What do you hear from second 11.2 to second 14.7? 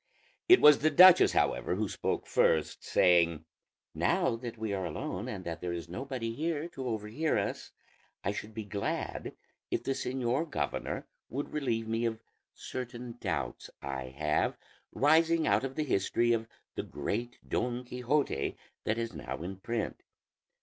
would relieve me of certain doubts I have,